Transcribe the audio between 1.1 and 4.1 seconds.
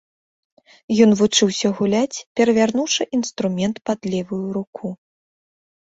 вучыўся гуляць, перавярнуўшы інструмент пад